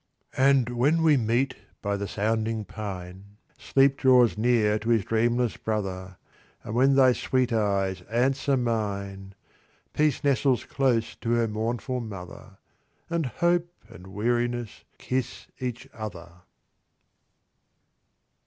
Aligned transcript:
And 0.37 0.69
when 0.69 1.03
we 1.03 1.15
meet 1.15 1.53
by 1.83 1.95
the 1.95 2.07
sounding 2.07 2.65
pine 2.65 3.37
Sleep 3.59 3.97
draws 3.97 4.35
near 4.35 4.79
to 4.79 4.89
his 4.89 5.05
dreamless 5.05 5.57
brother. 5.57 6.17
And 6.63 6.73
when 6.73 6.95
thy 6.95 7.13
sweet 7.13 7.53
eyes 7.53 8.01
answer 8.09 8.57
mine, 8.57 9.35
Peace 9.93 10.23
nestles 10.23 10.63
close 10.63 11.13
to 11.17 11.33
her 11.33 11.47
mournful 11.47 11.99
mother, 11.99 12.57
And 13.11 13.27
Hope 13.27 13.71
and 13.89 14.07
Weariness 14.07 14.85
kiss 14.97 15.45
each 15.59 15.87
other. 15.93 16.31